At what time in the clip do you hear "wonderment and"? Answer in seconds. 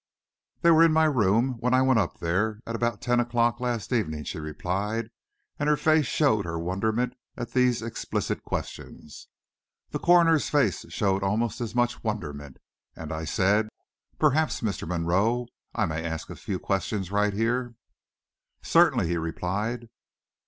12.03-13.13